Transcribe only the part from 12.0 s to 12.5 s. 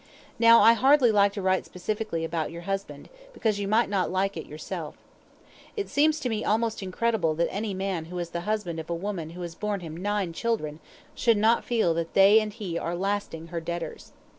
they